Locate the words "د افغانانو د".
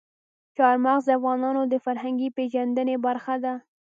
1.07-1.75